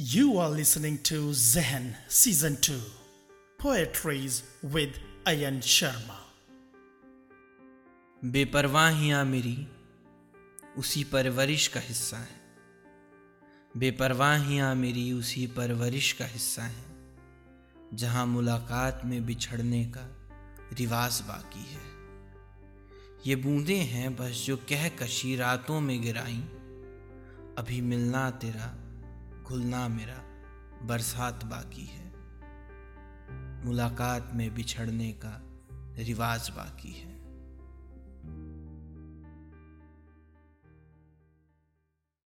You 0.00 0.38
are 0.38 0.50
listening 0.50 0.98
to 0.98 1.34
Zen 1.34 1.96
Season 2.06 2.56
2 2.60 2.72
Poetries 3.58 4.44
with 4.62 4.90
Ayan 5.26 5.58
Sharma. 5.60 6.18
बेपरवाहियाँ 8.24 9.24
मेरी 9.24 9.68
उसी 10.78 11.04
परवरिश 11.04 11.68
का 11.68 11.80
हिस्सा 11.80 12.16
है 12.16 12.40
बेपरवाहियाँ 13.76 14.74
मेरी 14.74 15.12
उसी 15.12 15.46
परवरिश 15.46 16.12
का 16.12 16.26
हिस्सा 16.26 16.62
है, 16.62 16.84
जहाँ 17.94 18.26
मुलाकात 18.26 19.02
में 19.04 19.26
बिछड़ने 19.26 19.84
का 19.84 20.08
रिवाज 20.72 21.20
बाकी 21.20 21.74
है 21.74 21.86
ये 23.26 23.36
बूंदें 23.36 23.84
हैं 23.84 24.16
बस 24.16 24.44
जो 24.46 24.56
कह 24.56 24.88
कशी 24.88 25.36
रातों 25.36 25.80
में 25.80 26.02
गिराई, 26.02 26.44
अभी 27.58 27.80
मिलना 27.80 28.30
तेरा 28.30 28.87
घुलना 29.48 29.88
मेरा 29.88 30.16
बरसात 30.86 31.44
बाकी 31.44 31.84
है। 31.84 32.12
मुलाकात 33.66 34.30
में 34.34 34.54
बिछड़ने 34.54 35.12
का 35.12 35.40
रिवाज 35.98 36.50
बाकी 36.50 36.92
है। 36.92 37.17